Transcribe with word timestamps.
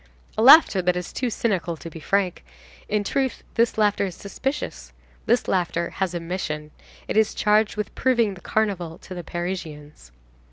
A 0.35 0.41
laughter 0.41 0.81
that 0.81 0.95
is 0.95 1.13
too 1.13 1.29
cynical 1.29 1.77
to 1.77 1.87
be 1.87 1.99
frank. 1.99 2.43
In 2.89 3.03
truth, 3.03 3.43
this 3.53 3.77
laughter 3.77 4.07
is 4.07 4.15
suspicious. 4.15 4.93
This 5.27 5.47
laughter 5.47 5.91
has 5.91 6.15
a 6.15 6.19
mission. 6.19 6.71
It 7.07 7.17
is 7.17 7.35
charged 7.35 7.75
with 7.75 7.93
proving 7.93 8.33
the 8.33 8.41
Carnival 8.41 8.97
to 8.97 9.13
the 9.13 9.23
Parisians. 9.23 10.11